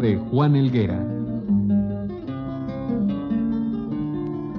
De 0.00 0.16
Juan 0.16 0.56
Elguera. 0.56 0.98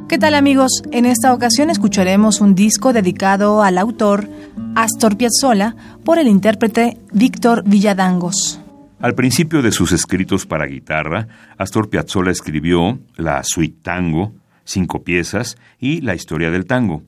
¿Qué 0.07 0.17
tal 0.17 0.35
amigos? 0.35 0.83
En 0.91 1.05
esta 1.05 1.33
ocasión 1.33 1.69
escucharemos 1.69 2.41
un 2.41 2.53
disco 2.53 2.93
dedicado 2.93 3.63
al 3.63 3.77
autor 3.77 4.29
Astor 4.75 5.17
Piazzolla 5.17 5.75
por 6.03 6.19
el 6.19 6.27
intérprete 6.27 6.97
Víctor 7.11 7.63
Villadangos. 7.65 8.61
Al 8.99 9.15
principio 9.15 9.61
de 9.61 9.71
sus 9.71 9.91
escritos 9.93 10.45
para 10.45 10.67
guitarra, 10.67 11.27
Astor 11.57 11.89
Piazzolla 11.89 12.31
escribió 12.31 12.99
la 13.15 13.41
Suite 13.43 13.79
Tango, 13.81 14.33
cinco 14.63 15.03
piezas, 15.03 15.57
y 15.79 16.01
la 16.01 16.13
historia 16.13 16.51
del 16.51 16.65
tango. 16.65 17.03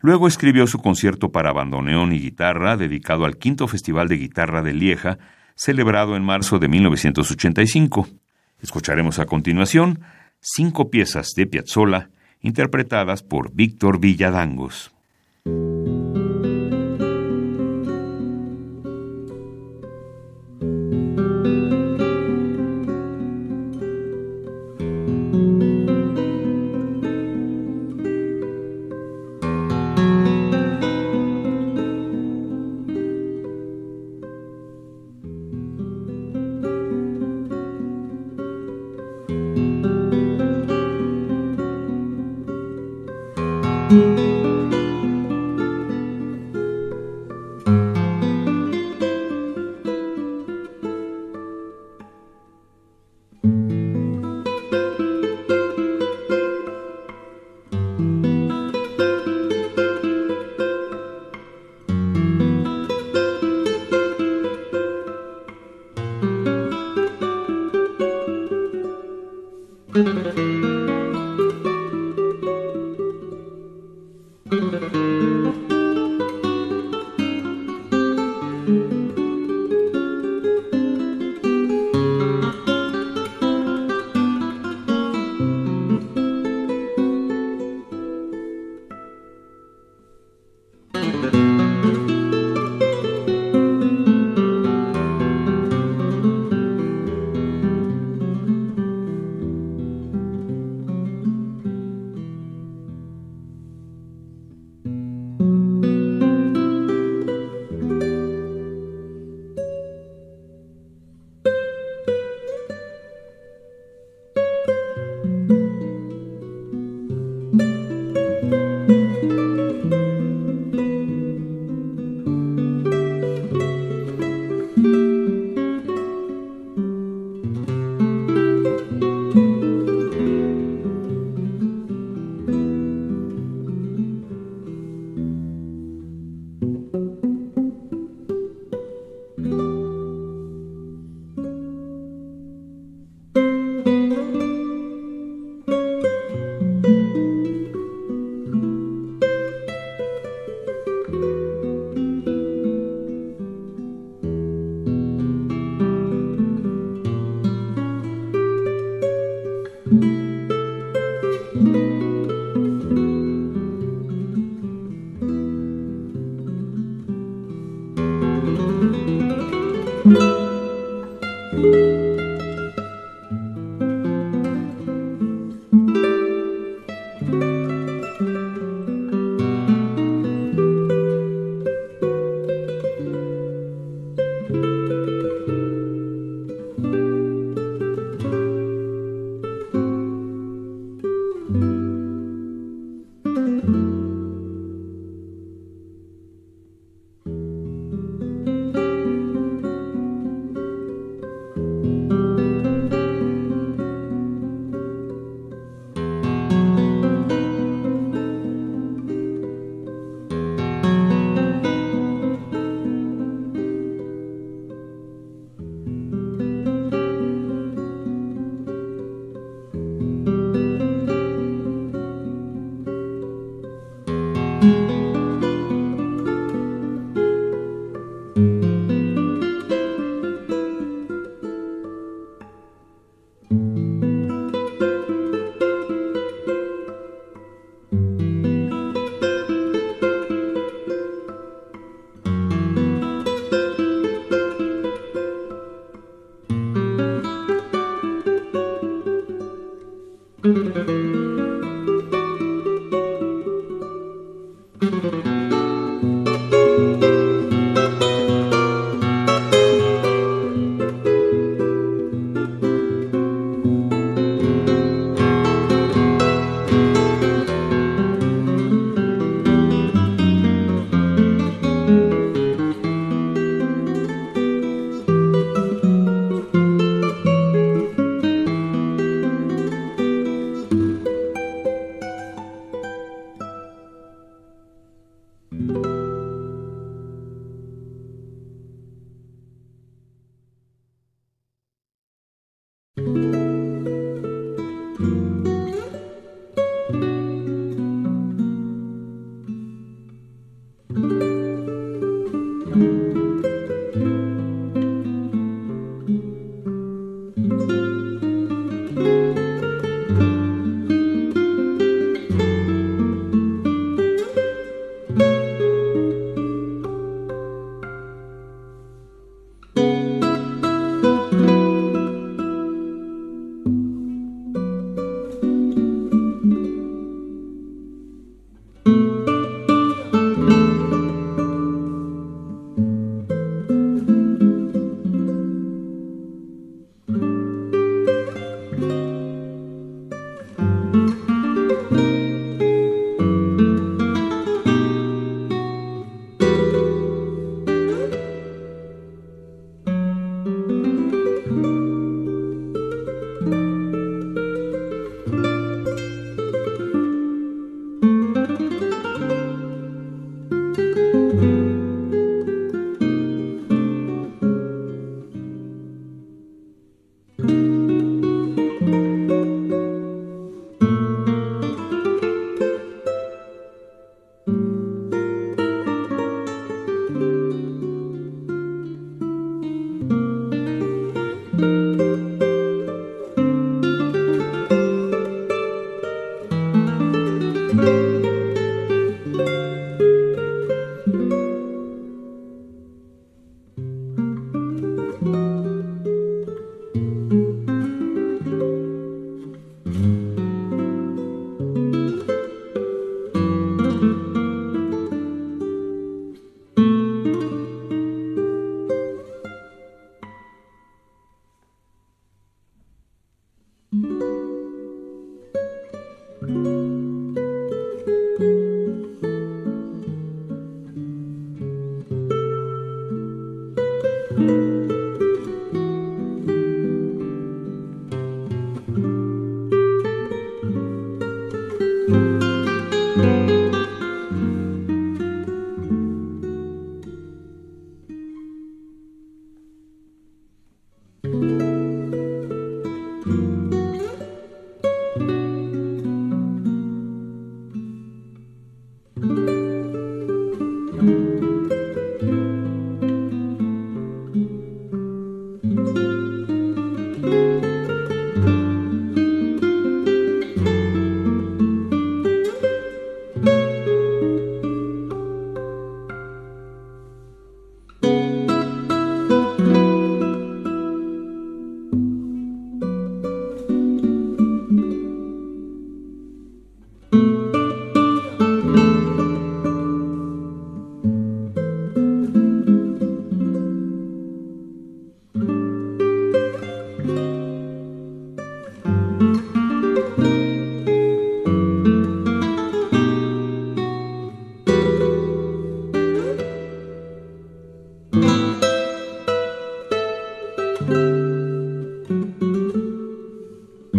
Luego 0.00 0.26
escribió 0.26 0.66
su 0.66 0.78
concierto 0.78 1.30
para 1.30 1.52
bandoneón 1.52 2.12
y 2.12 2.18
guitarra 2.18 2.76
dedicado 2.76 3.26
al 3.26 3.36
quinto 3.36 3.68
Festival 3.68 4.08
de 4.08 4.16
Guitarra 4.16 4.62
de 4.62 4.72
Lieja, 4.72 5.18
celebrado 5.56 6.16
en 6.16 6.24
marzo 6.24 6.58
de 6.58 6.68
1985. 6.68 8.08
Escucharemos 8.62 9.18
a 9.18 9.26
continuación 9.26 10.00
cinco 10.40 10.90
piezas 10.90 11.30
de 11.36 11.46
Piazzolla 11.46 12.10
interpretadas 12.42 13.22
por 13.22 13.52
Víctor 13.52 14.00
Villadangos. 14.00 14.90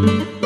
Mm-hmm. 0.01 0.40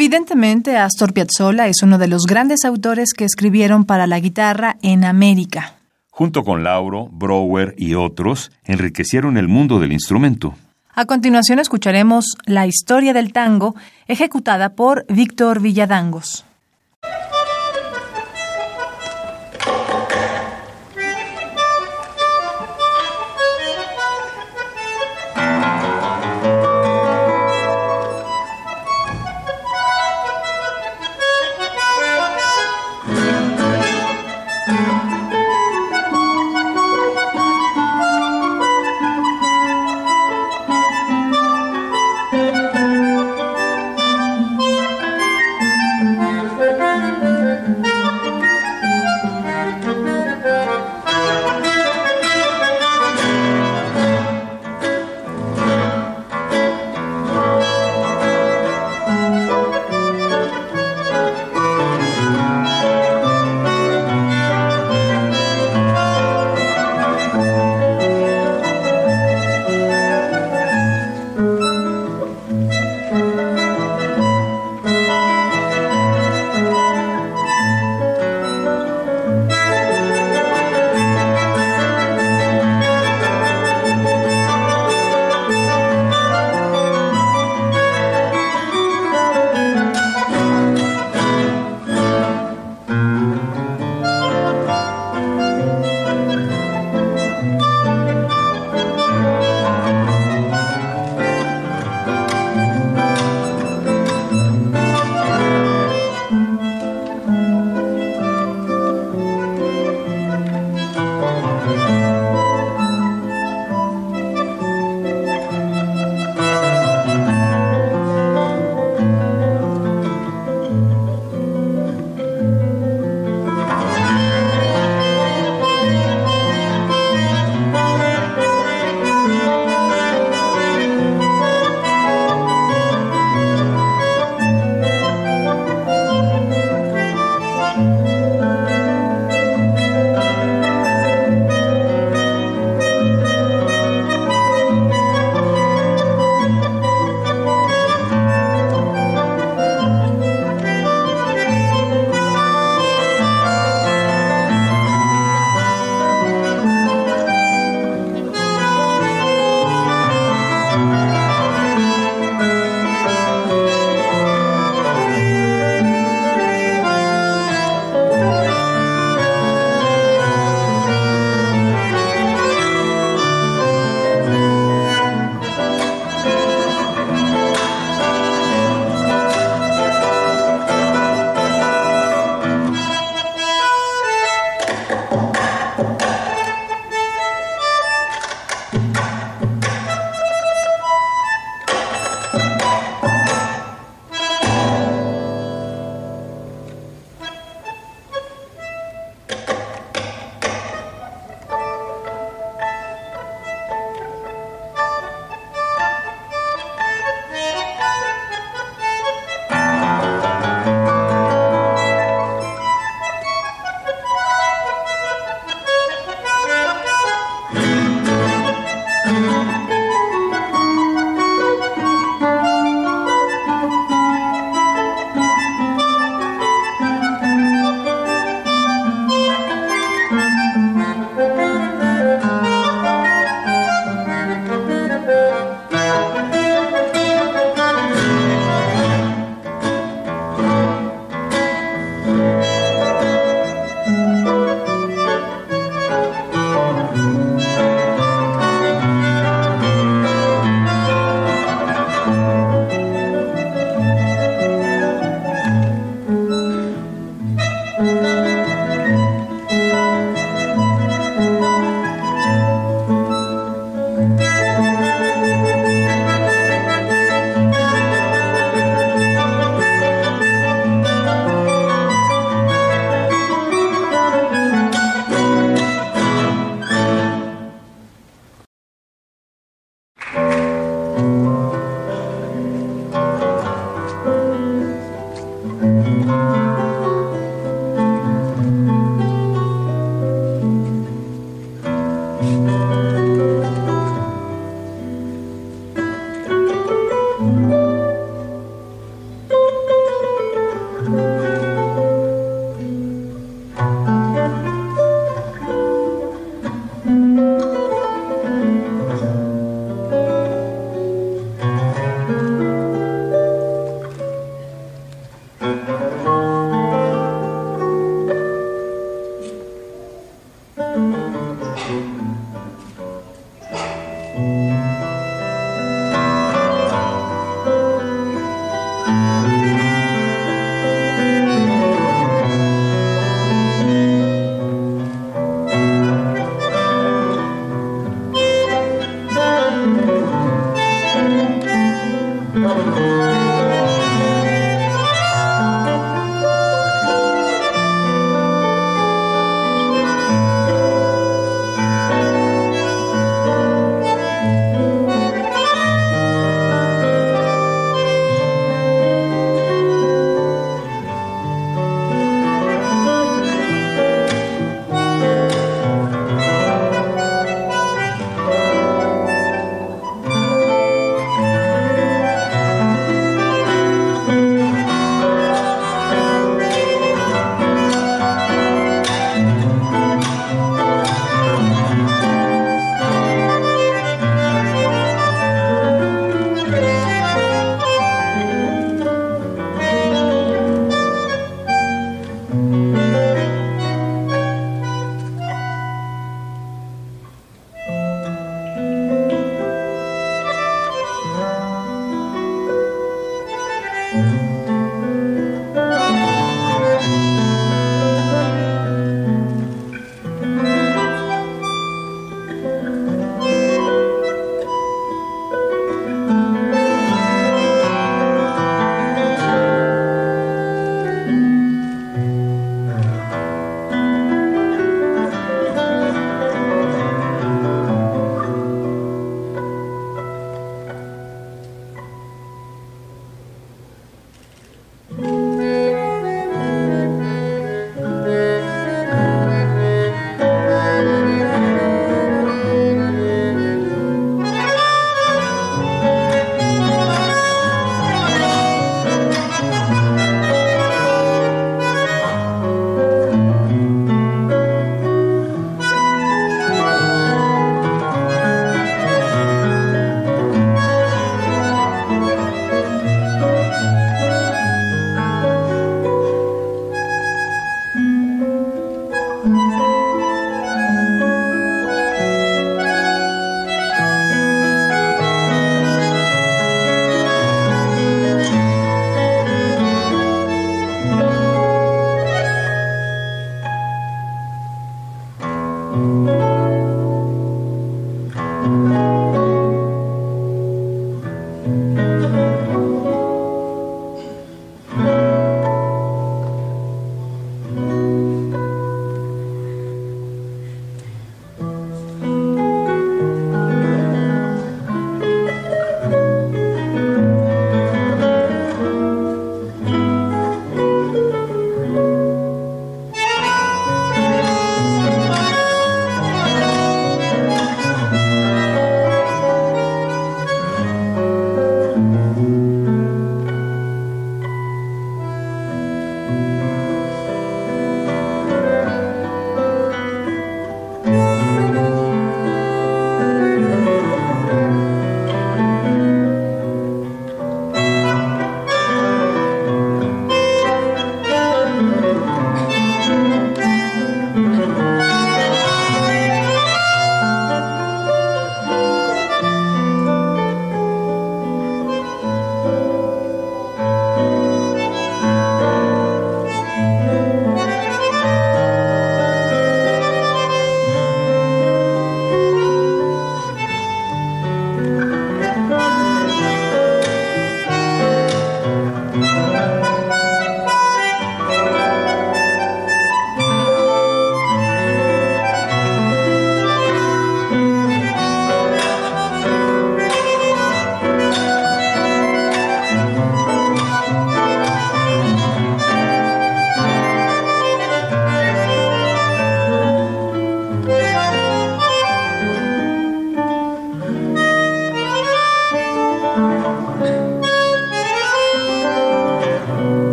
Evidentemente, 0.00 0.78
Astor 0.78 1.12
Piazzolla 1.12 1.66
es 1.66 1.82
uno 1.82 1.98
de 1.98 2.08
los 2.08 2.22
grandes 2.22 2.64
autores 2.64 3.12
que 3.12 3.26
escribieron 3.26 3.84
para 3.84 4.06
la 4.06 4.18
guitarra 4.18 4.78
en 4.80 5.04
América. 5.04 5.74
Junto 6.08 6.42
con 6.42 6.64
Lauro, 6.64 7.08
Brower 7.12 7.74
y 7.76 7.92
otros, 7.92 8.50
enriquecieron 8.64 9.36
el 9.36 9.46
mundo 9.46 9.78
del 9.78 9.92
instrumento. 9.92 10.54
A 10.94 11.04
continuación 11.04 11.58
escucharemos 11.58 12.38
La 12.46 12.66
historia 12.66 13.12
del 13.12 13.34
tango, 13.34 13.74
ejecutada 14.06 14.70
por 14.70 15.04
Víctor 15.06 15.60
Villadangos. 15.60 16.46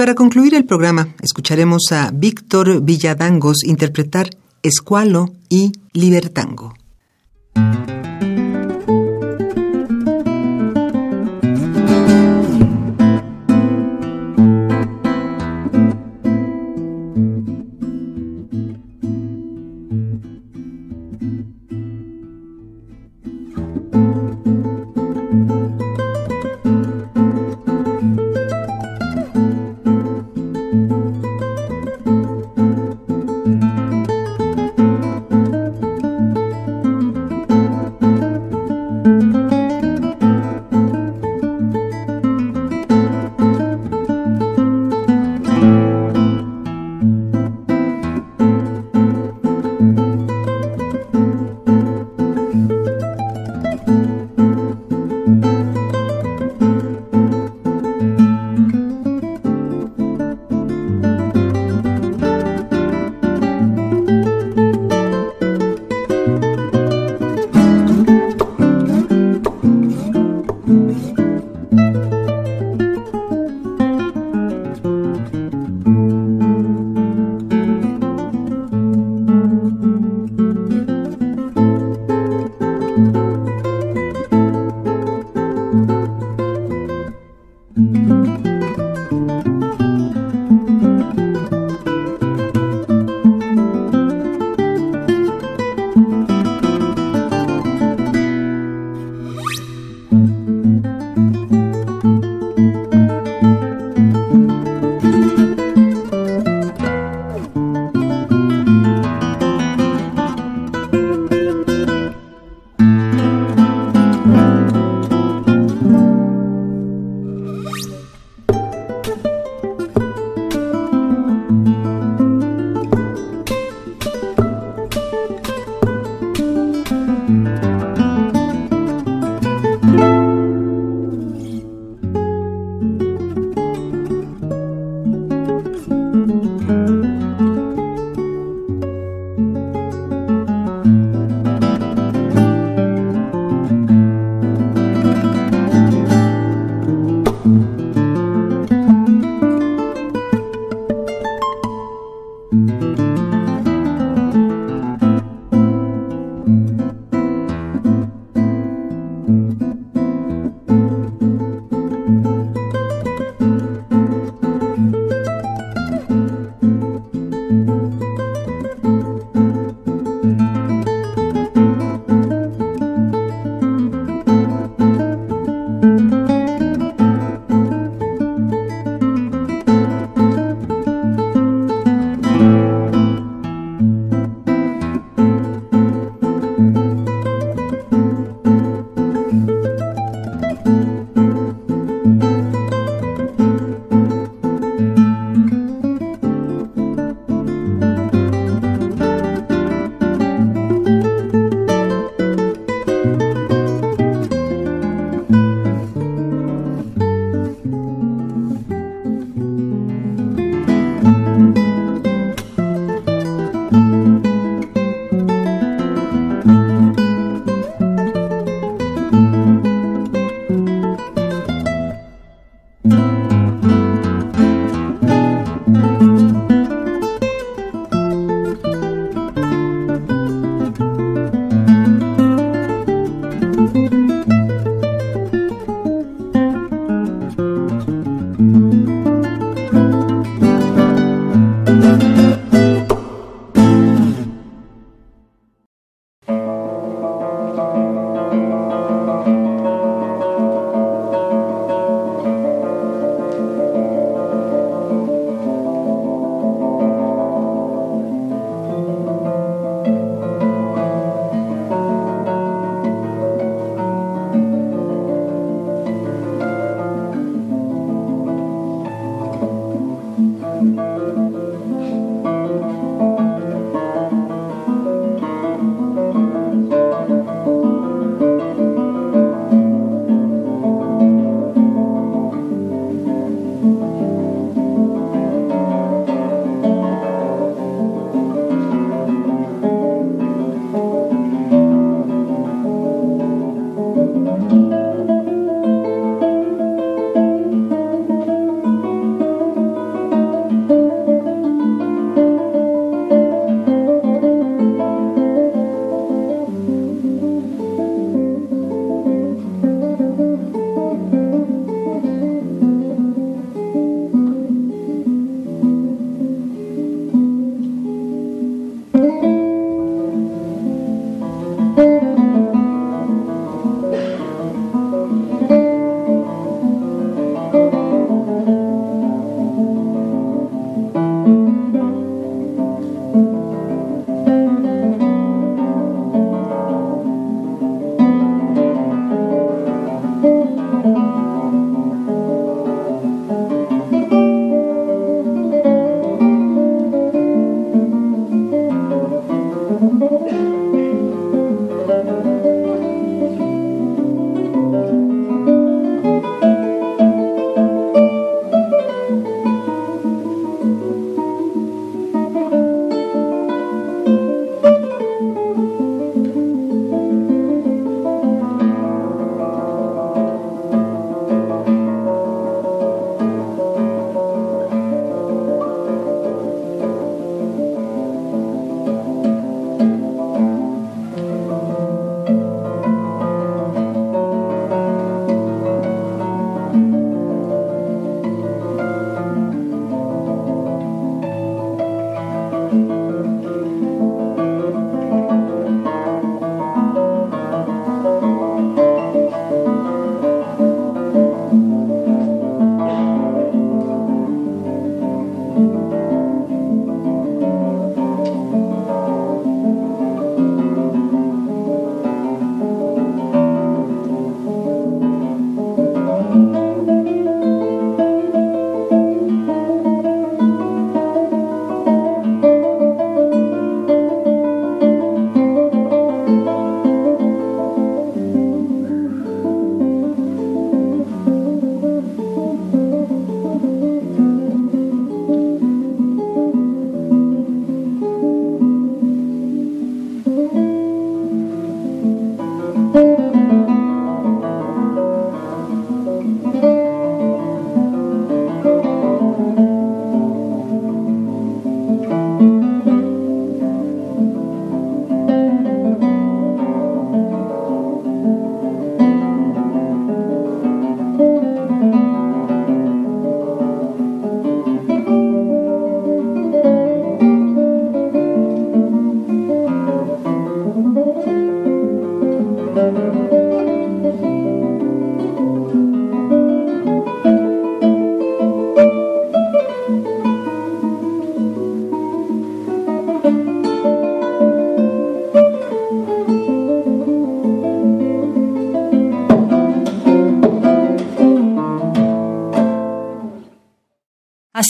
Para 0.00 0.14
concluir 0.14 0.54
el 0.54 0.64
programa, 0.64 1.08
escucharemos 1.20 1.92
a 1.92 2.10
Víctor 2.10 2.80
Villadangos 2.80 3.62
interpretar 3.64 4.30
Escualo 4.62 5.34
y 5.50 5.72
Libertango. 5.92 6.72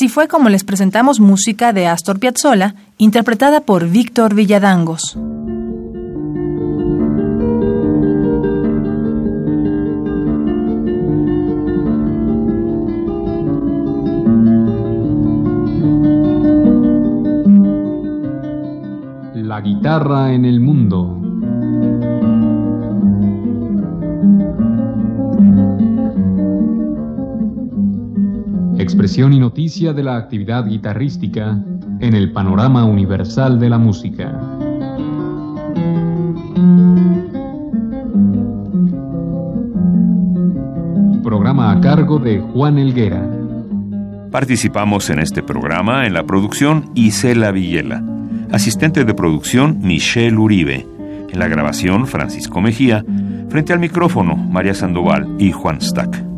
Así 0.00 0.08
fue 0.08 0.28
como 0.28 0.48
les 0.48 0.64
presentamos 0.64 1.20
música 1.20 1.74
de 1.74 1.86
Astor 1.86 2.18
Piazzolla, 2.18 2.74
interpretada 2.96 3.60
por 3.60 3.86
Víctor 3.86 4.34
Villadangos. 4.34 5.14
La 19.34 19.60
guitarra 19.60 20.32
en 20.32 20.46
el 20.46 20.60
mundo. 20.60 21.19
Expresión 29.00 29.32
y 29.32 29.38
noticia 29.38 29.94
de 29.94 30.02
la 30.02 30.18
actividad 30.18 30.66
guitarrística 30.66 31.58
en 32.00 32.12
el 32.12 32.32
panorama 32.32 32.84
universal 32.84 33.58
de 33.58 33.70
la 33.70 33.78
música. 33.78 34.38
Programa 41.22 41.72
a 41.72 41.80
cargo 41.80 42.18
de 42.18 42.40
Juan 42.40 42.76
Elguera. 42.76 43.26
Participamos 44.30 45.08
en 45.08 45.20
este 45.20 45.42
programa 45.42 46.06
en 46.06 46.12
la 46.12 46.24
producción 46.24 46.90
Isela 46.94 47.52
Villela, 47.52 48.04
asistente 48.52 49.06
de 49.06 49.14
producción 49.14 49.78
Michelle 49.80 50.36
Uribe, 50.36 50.86
en 51.30 51.38
la 51.38 51.48
grabación 51.48 52.06
Francisco 52.06 52.60
Mejía, 52.60 53.02
frente 53.48 53.72
al 53.72 53.78
micrófono 53.78 54.36
María 54.36 54.74
Sandoval 54.74 55.36
y 55.38 55.52
Juan 55.52 55.80
Stack. 55.80 56.29